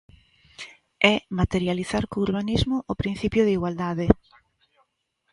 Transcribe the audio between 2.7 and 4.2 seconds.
o principio de igualdade.